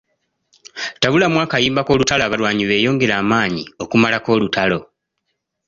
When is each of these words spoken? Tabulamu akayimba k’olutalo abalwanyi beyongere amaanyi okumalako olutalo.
Tabulamu 1.01 1.37
akayimba 1.45 1.81
k’olutalo 1.85 2.21
abalwanyi 2.25 2.63
beyongere 2.69 3.13
amaanyi 3.21 3.63
okumalako 3.83 4.27
olutalo. 4.35 4.79